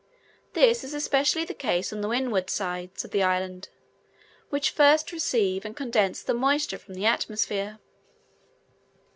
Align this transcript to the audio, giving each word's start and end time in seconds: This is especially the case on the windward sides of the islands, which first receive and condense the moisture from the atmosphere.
This 0.53 0.83
is 0.83 0.95
especially 0.95 1.45
the 1.45 1.53
case 1.53 1.93
on 1.93 2.01
the 2.01 2.07
windward 2.07 2.49
sides 2.49 3.05
of 3.05 3.11
the 3.11 3.21
islands, 3.21 3.69
which 4.49 4.71
first 4.71 5.11
receive 5.11 5.63
and 5.63 5.77
condense 5.77 6.23
the 6.23 6.33
moisture 6.33 6.79
from 6.79 6.95
the 6.95 7.05
atmosphere. 7.05 7.77